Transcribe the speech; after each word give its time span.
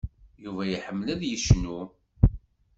Yuba 0.43 0.63
iḥemmel 0.67 1.07
ad 1.13 1.21
yecnu. 1.25 1.79